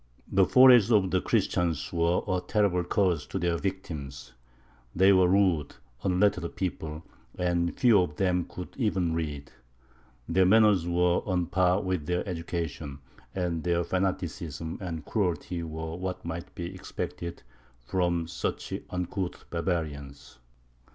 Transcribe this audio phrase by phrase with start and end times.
[0.31, 4.33] The forays of the Christians were a terrible curse to their victims;
[4.95, 7.03] they were rude, unlettered people,
[7.37, 9.51] and few of them could even read;
[10.27, 12.97] their manners were on a par with their education;
[13.35, 17.43] and their fanaticism and cruelty were what might be expected
[17.85, 20.39] from such uncouth barbarians.